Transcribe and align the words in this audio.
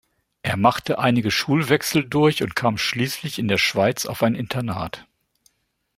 Er 0.41 0.57
machte 0.57 0.97
einige 0.97 1.29
Schulwechsel 1.29 2.03
durch 2.09 2.41
und 2.41 2.55
kam 2.55 2.79
schließlich 2.79 3.37
in 3.37 3.47
der 3.47 3.59
Schweiz 3.59 4.07
auf 4.07 4.23
ein 4.23 4.33
Internat. 4.33 5.05